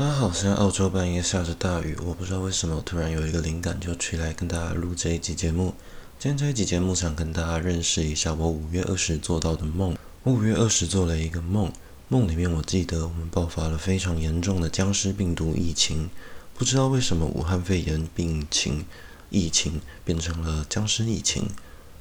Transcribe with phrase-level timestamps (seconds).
[0.00, 5.74] 大家好，现在澳洲半夜下着大雨，我不知道为什么突然有一个灵感，就起来跟大家录这一集节目。
[6.18, 9.98] 今天这一集节目想跟大家认识一下我五月二十做到的梦。
[10.22, 11.70] 我五月二十做了一个梦，
[12.08, 16.08] 梦里面我记得我们爆发了非常严重的僵尸病毒疫情，
[16.54, 18.86] 不知道为什么武汉肺炎病情
[19.28, 21.50] 疫情变成了僵尸疫情，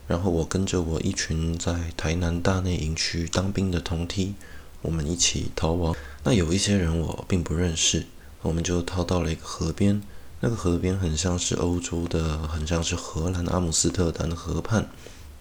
[0.07, 4.35] 然后我跟着我一群在台南大内营区当兵的同梯，
[4.83, 5.93] 我们一起逃亡。
[6.23, 8.05] 那有一些人我并不认识，
[8.41, 10.01] 我们就逃到了一个河边。
[10.41, 14.89] 那个河边很像是欧洲的，很像是荷兰阿姆斯特丹的河畔。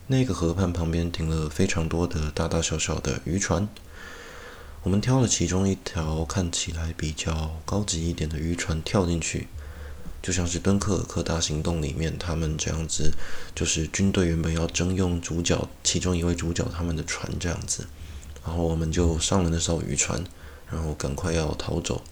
[0.06, 3.68] 那个河畔旁边停了非常多的大大小小的渔船。
[4.84, 9.48] 我们挑了其中一条看起来比较高级一点的渔船跳进去，
[10.22, 13.12] 就像是敦刻尔克大行动里面他们这样子，
[13.54, 17.86] 就是军队原本要征用主角其中一位主角他们的船这样子。
[18.44, 20.24] 然后我们就上了那艘渔船。
[20.70, 22.02] 然后赶快要逃走，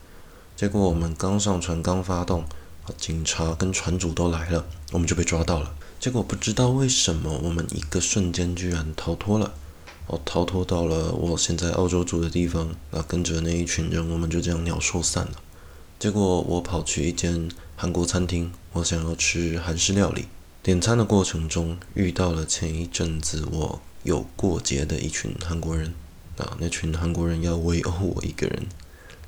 [0.56, 2.44] 结果我们刚上船刚发动，
[2.96, 5.74] 警察跟船主都来了，我们就被抓到了。
[5.98, 9.54] 结果不知道为什么，我们一个瞬间居然逃脱了，
[10.06, 12.74] 哦，逃脱到了我现在澳洲住的地方。
[12.90, 15.32] 那跟着那一群人，我们就这样鸟兽散了。
[15.98, 20.26] 结果我跑去一间韩国餐厅，我想要吃韩式料理。
[20.62, 25.94] 点餐的过程中，遇到了前一阵子我有过节的一群韩国人。
[26.38, 28.66] 啊，那群韩国人要围殴我一个人，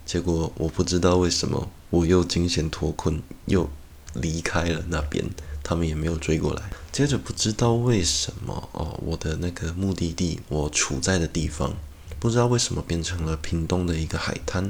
[0.04, 3.68] 结果我不知道为什么，我又惊险脱困，又
[4.14, 5.24] 离开了那边，
[5.62, 6.70] 他们也没有追过来。
[6.92, 11.74] 接着不知道为什么，哦，我的那个目的地，我处在的地方，
[12.18, 14.68] 不知道为什么变成了屏东的一个海滩，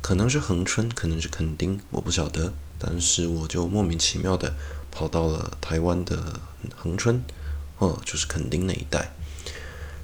[0.00, 4.54] 可能是恒春，可能是垦丁，我不晓得，但是我就莫名其妙的
[4.90, 6.40] 跑到了台湾的
[6.74, 7.22] 恒春，
[7.78, 9.12] 哦，就是垦丁那一带。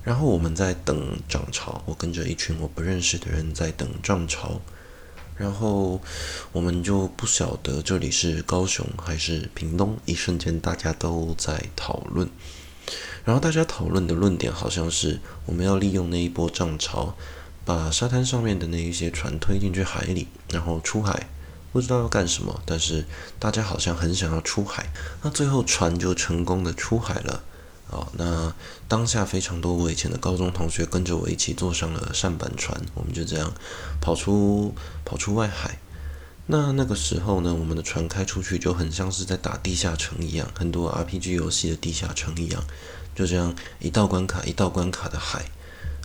[0.07, 4.61] 然后我们在等涨潮，我跟着一群我不认识的人在等涨潮，
[5.37, 6.01] 然后
[6.53, 12.31] 我们就不晓得这里是高雄还是屏东，一瞬间大家都在讨论，
[13.25, 17.17] 然后大家讨论的论点好像是我们要利用那一波涨潮，
[17.65, 21.27] 把沙滩上面的那一些船推进去海里，然后出海，
[21.73, 23.05] 不知道要干什么，但是
[23.41, 24.87] 大家好像很想要出海，
[25.23, 27.43] 那最后船就成功的出海了。
[27.89, 28.53] 好，那
[28.89, 33.53] 当下非常多我以前的高中同学跟着我一起坐上了舢板船，我们就这样
[34.01, 34.75] 跑出
[35.05, 35.79] 跑出外海。
[36.49, 42.65] 那那个时候呢，我们的船开出去就很像是在打地下城一样，很多 RPG 游戏的地下城一样，
[43.15, 45.45] 就这样一道关卡一道关卡的海。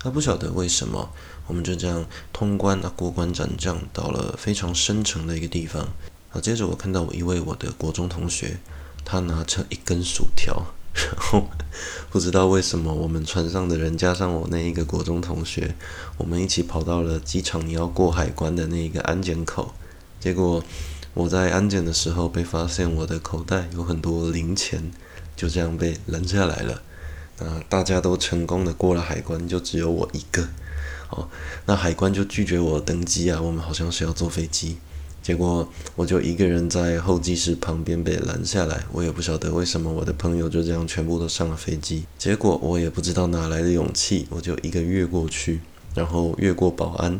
[0.04, 1.12] 那不晓得为什么，
[1.48, 5.88] 我们就这样通关啊，过关斩将到了非常深层的一个地方。
[6.32, 8.60] 啊，接着我看到我一位我的国中同学，
[9.04, 10.66] 他拿着一根薯条。
[10.94, 11.48] 然 后
[12.10, 15.76] 不知道为什么，我们船上的人加上我那一个国中同学，
[16.18, 19.74] 我们一起跑到了机场你要过海关的那一个安检口。
[20.20, 20.64] 结果
[21.14, 24.92] 我在安检的时候被发现，我的口袋有很多零钱，
[25.36, 26.82] 就这样被拦下来了。
[27.40, 30.48] 那大家都成功的过了海关，就只有我一个。
[31.10, 31.28] 哦，
[31.66, 34.78] 那海关就拒绝我登机啊，我们好像是要坐飞机。
[35.22, 42.06] 结果我就一个人在候机室旁边被拦下来，我也不晓得为什么我的朋友就这样全部都上了飞机。
[42.18, 45.62] 结果我也不知道哪来的勇气，我就一个越过去，
[45.94, 47.20] 然后越过保安，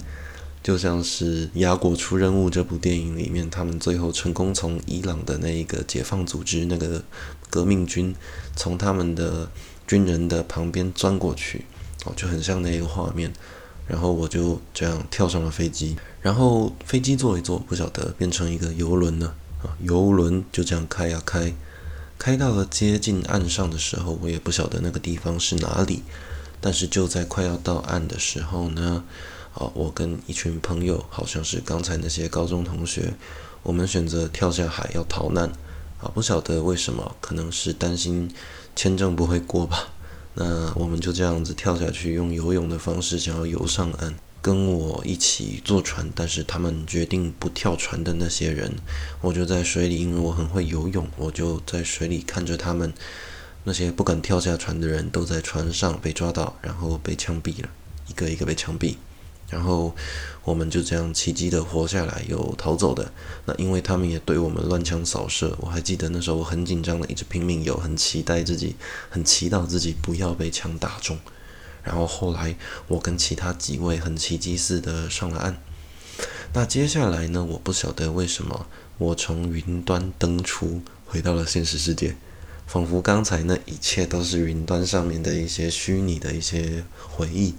[0.64, 7.04] 就像是《亚果出任务》这部电影里面，他们最后成功从伊朗的那一个解放组织那个
[7.52, 8.16] 革命军，
[8.56, 9.48] 从他们的
[9.86, 11.66] 军人的旁边钻过去，
[12.06, 13.32] 哦，就很像那一个画面。
[13.92, 19.76] 然后我就这样跳上了飞机，然后飞机坐一坐，不晓得变成一个游轮了啊！
[19.84, 21.54] 游轮就这样开呀开，
[22.18, 26.04] 开到了接近岸上的时候，我也不晓得那个地方是哪里。
[26.62, 29.04] 但是就在快要到岸的时候呢，
[29.54, 33.14] 啊，我跟一群朋友，好像是刚才那些高中同学，
[33.62, 35.52] 我们选择跳下海要逃难
[36.00, 36.08] 啊！
[36.14, 38.34] 不晓得为什么，可能是担心
[38.74, 39.90] 签证不会过吧。
[40.34, 44.16] 那我们就这样子跳下去，用游泳的方式想要游上岸。
[44.44, 48.74] 跟我一起坐船，但是他们决定不跳船的那些人，
[49.22, 52.92] 我就在水里，因为我很会游泳，我就在水里看着他们。
[53.64, 57.70] 那些不敢跳下船的人都在船上被抓到，然后被枪毙了，
[58.08, 58.96] 一个一个被枪毙。
[59.52, 59.94] 然后
[60.44, 63.12] 我们就这样奇迹的活下来，又逃走的。
[63.46, 68.76] 那因为他们也对我们乱枪扫射，我还记得那时候我很紧张的，一直拼命游，很期待自己，
[69.10, 71.20] 很祈祷自己不要被枪打中。
[71.84, 72.56] 然后后来
[72.88, 75.62] 我跟其他几位很奇迹似的上了岸。
[76.54, 77.44] 那接下来呢？
[77.44, 78.68] 我不晓得为什么
[78.98, 82.16] 我从云端登出，回到了现实世界，
[82.68, 87.56] 仿佛刚才那一切都是云端上面的一些虚拟的一些回忆。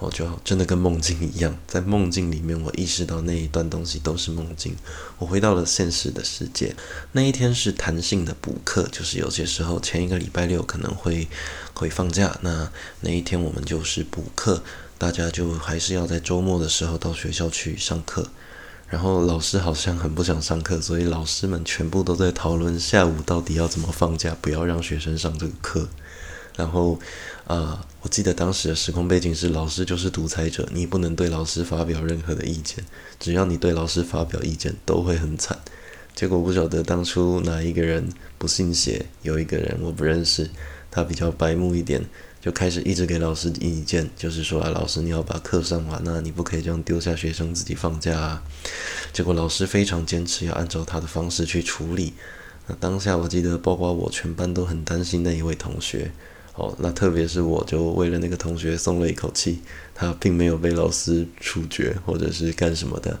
[0.00, 4.74] 我就真的跟梦境一样，在梦境里面，我意识到那一段东西都是梦境。
[5.18, 6.74] 我回到了现实的世界。
[7.12, 11.28] 那一天是弹性的补课，就是有些时候前一个礼拜六可能会
[11.74, 14.62] 会放假，那那一天我们就是补课，
[14.96, 18.26] 大家就还是要在周末的时候到学校去上课。
[18.88, 25.88] 然后老师好像很不想上课，所以老师们全部都在讨论下午到底要怎么放假，不要让学生上这个课。
[26.60, 26.98] 然后，
[27.46, 32.84] 啊、我记得当时的时空背景是老师就是独裁者，你不能对老师发表任何的意见，
[33.18, 35.58] 只要你对老师发表意见都会很惨。
[36.14, 40.50] 结果不晓得当初哪一个人不信邪，有一个人我不认识，
[40.90, 42.04] 他比较白目一点，
[42.42, 48.42] 就开始一直给老师意见，就是说啊，老师你要把课上完啊，你不可以这样丢下学生自己放假啊。
[49.14, 52.12] 结果老师非常坚持要按照他的方式去处理。
[52.66, 56.12] 那当下我记得，包括我全班都很担心那一位同学。
[56.54, 59.60] 哦，那特别是我就为了那个同学松了一口气，
[59.94, 63.18] 他并没有被老师处决或者是干什么的。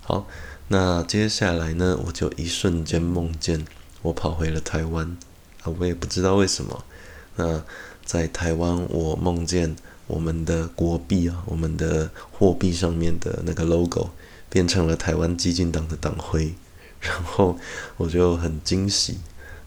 [0.00, 0.26] 好，
[0.68, 3.66] 那接下来呢，我就一瞬间梦见
[4.02, 5.16] 我跑回了台湾
[5.62, 6.84] 啊，我也不知道为什么。
[7.36, 7.62] 那
[8.04, 9.76] 在台湾，我梦见
[10.06, 14.10] 我们的国币啊，我们的货币上面的那个 logo
[14.48, 16.54] 变成了台湾激进党的党徽，
[17.00, 17.58] 然后
[17.96, 19.18] 我就很惊喜。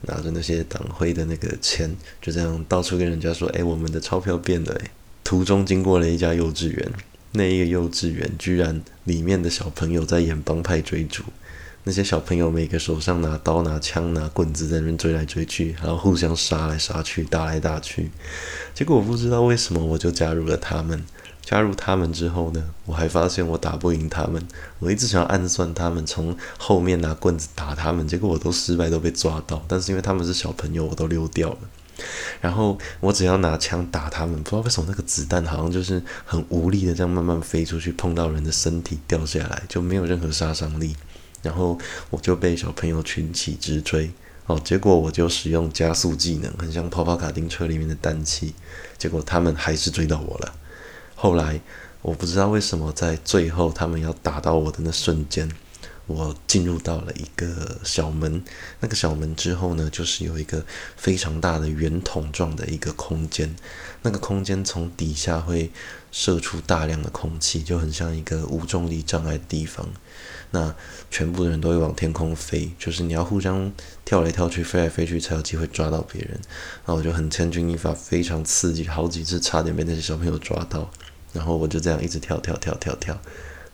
[0.08, 4.92] 拿着那些党徽的那个钱，就这样到处跟人家说：“哎，我们的钞票变了。”哎，
[5.24, 6.92] 途中经过了一家幼稚园，
[7.32, 11.24] 那一个幼稚园居然里面的小朋友在演帮派追逐，
[11.86, 18.12] 那些小朋友每个手上拿刀、拿枪、拿棍子在那边追来追去，然后互相杀来杀去、打来打去。
[18.74, 21.04] 结果我不知道为什么，我就加入了他们。
[21.44, 24.42] 加入他们之后呢，我还发现我打不赢他们。
[24.80, 29.64] 我一直想要暗算他们，从后面拿棍子打他们，结果我都失败，都被抓到。
[29.68, 31.58] 但是因为他们是小朋友，我都溜掉了。
[32.42, 40.96] 然后我只要拿枪打他们，不知道为什么那个子弹好像就是很无力的这样慢慢飞出去，碰到人的身体掉下来，就没有任何杀伤力。
[41.42, 41.78] 然后
[42.10, 44.12] 我就被小朋友群起直追。
[44.46, 48.54] 哦，结果我就使用加速技能，很像跑跑卡丁车里面的氮气。
[48.98, 50.54] 结果他们还是追到我了。
[51.24, 51.62] 后来，
[52.02, 55.50] 我不知道为什么，在最后他们要打到我的那瞬间，
[56.06, 58.44] 我进入到了一个小门。
[58.82, 60.66] 那个小门之后呢，就是有一个
[60.98, 63.56] 非常大的圆筒状的一个空间。
[64.02, 65.72] 那个空间从底下会
[66.12, 69.88] 射出大量的空气，就很像一个无重力障碍的地方。
[70.52, 70.76] 那
[71.10, 73.72] 全部的人都会往天空飞，就是你要互相
[74.04, 76.38] 跳来跳去、飞来飞去，才有机会抓到别人。
[76.86, 80.92] 那我就很千钧一发，非常刺激，好几次差点被那些小朋友抓到。
[81.34, 83.20] 然后我就这样一直跳跳跳跳跳，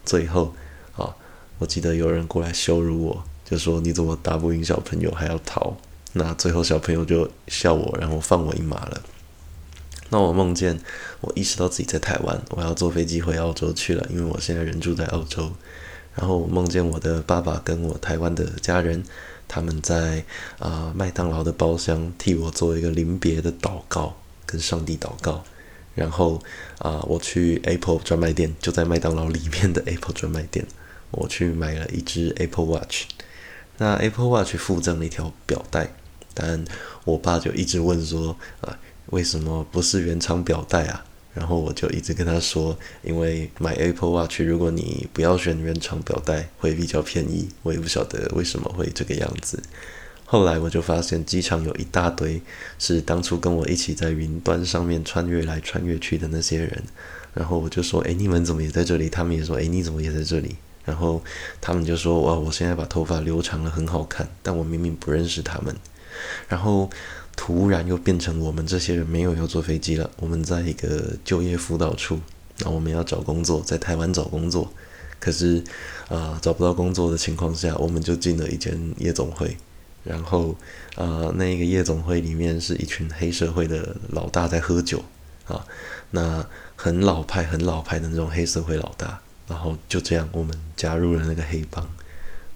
[0.05, 0.53] 最后，
[0.95, 1.15] 啊，
[1.59, 5.75] 我记得有人过来羞辱我，就说你怎么打不赢小朋友还要逃？
[6.13, 9.01] 那最后小朋友就笑我，然后放我一马了。
[10.09, 10.79] 那我梦见
[11.21, 15.51] 我意识到自己在台湾，我要坐飞机回澳洲去了，因为我现在人住在澳洲。
[16.15, 19.03] 然后我梦见我的爸爸跟我台湾的家人，
[19.47, 20.25] 他们在
[20.57, 24.15] 啊麦当劳的包厢替我做一个临别的祷告，
[24.45, 25.43] 跟上帝祷告。
[25.99, 26.41] 然后
[26.77, 30.65] 啊、我去 Apple 专卖店，就在麦当劳里面的 Apple 专卖店，
[31.11, 33.03] 我去买了一只 Apple Watch。
[33.77, 35.93] 那 Apple Watch 附赠了一条表带，
[36.33, 36.63] 但
[37.03, 41.05] 我爸就一直问说啊、为什么不是原厂表带啊？
[41.33, 47.49] 然后我就一直跟他说，因为买 Apple Watch，如果你不要选原厂表带，会比较便宜。
[47.61, 49.61] 我也不晓得为什么会这个样子。
[50.31, 52.39] 后来我就发现机场有一大堆
[52.77, 56.83] 是当初跟我一起在云端上面穿越来穿越去的那些人，
[57.33, 60.55] 然后我就说：“诶，你们怎么也在这里？”他们也说：“诶，你怎么也在这里？”
[60.85, 61.19] 然后
[61.59, 65.75] 他们就说：“哇，我现在把头发留长了，很好看。”但我明明不认识他们。
[66.47, 66.87] 然后
[67.35, 72.19] 突然又变成我们这些人没有要坐飞机了，我们在一个就业辅导处，
[72.59, 74.71] 那我们要找工作，在台湾找工作。
[75.19, 75.63] 可是
[76.07, 79.57] 啊、找不到工作的情况下，我们就进了一间夜总会。
[80.03, 80.55] 然后，
[80.95, 85.03] 呃，那个夜总会里面是一群黑社会的老大在喝酒
[85.45, 85.65] 啊，
[86.11, 89.19] 那很老派、很老派的那种黑社会老大。
[89.47, 91.89] 然后就这样，我们加入了那个黑帮。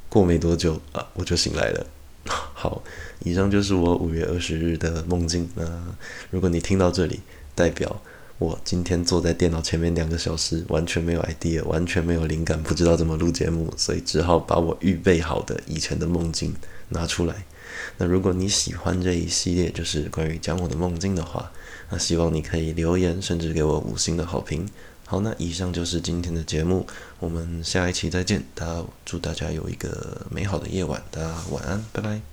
[0.10, 1.86] 过没多久啊，我就醒来了。
[2.54, 2.84] 好，
[3.24, 5.50] 以上就是我五月二十日的梦境。
[5.56, 5.66] 那
[6.30, 7.22] 如果你听到这里，
[7.56, 8.00] 代表
[8.44, 16.54] 我今天坐在电脑前面两个小时，完全没有 idea，完全没有灵感，不知道怎么录节目，所以只好把我预备好的以前的梦境。
[16.90, 17.46] 拿出来。
[17.98, 21.52] 那如果你喜欢这一系列，就是关于讲我的梦境的话，
[21.90, 24.70] 那希望你可以留言，甚至给我五星的好评。
[25.06, 26.86] 好，那以上就是今天的节目，
[27.20, 28.44] 我们下一期再见。
[28.54, 32.33] 大家祝大家有一个美好的夜晚，大家晚安，拜拜。